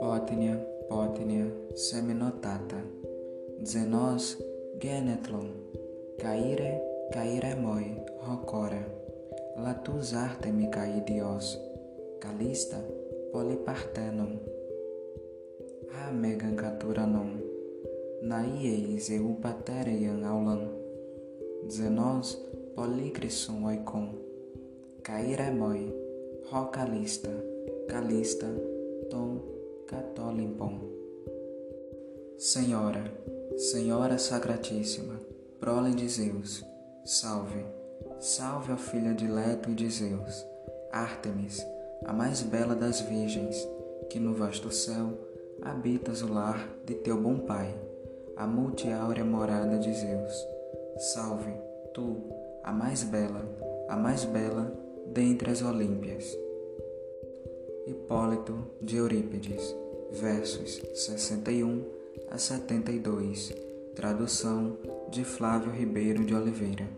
[0.00, 0.56] Potnia,
[0.88, 1.44] potnia,
[1.74, 2.80] seminotata,
[3.62, 4.38] zenos
[4.80, 5.52] genetlon,
[6.16, 6.80] caire,
[7.12, 7.84] caire moi,
[8.24, 8.80] rocora,
[9.56, 11.60] latus artemi caidios,
[12.20, 12.80] calista,
[13.32, 14.40] polipartenon,
[15.92, 17.36] a megancaturanon,
[18.22, 20.72] naieis eupaterian aulan,
[21.68, 22.38] zenos
[22.74, 24.29] policrisson oikon,
[25.10, 25.92] caire moi,
[26.52, 27.30] rocalista,
[27.88, 28.46] calista,
[29.10, 29.40] tom
[29.88, 30.78] catolimpon.
[32.38, 33.02] Senhora,
[33.56, 35.18] Senhora Sacratíssima,
[35.58, 36.64] prole de Zeus,
[37.04, 37.66] salve,
[38.20, 40.46] salve a filha de Leto e de Zeus,
[40.92, 41.60] Ártemis,
[42.04, 43.68] a mais bela das virgens,
[44.08, 45.18] que no vasto céu
[45.60, 47.74] habitas o lar de teu bom pai,
[48.36, 50.46] a multiáurea morada de Zeus.
[51.12, 51.52] Salve,
[51.92, 52.16] tu,
[52.62, 53.44] a mais bela,
[53.88, 56.38] a mais bela dentre as Olímpias.
[57.86, 59.74] Hipólito de Eurípides,
[60.12, 61.84] versos 61
[62.30, 63.52] a 72,
[63.94, 64.76] tradução
[65.10, 66.88] de Flávio Ribeiro de Oliveira.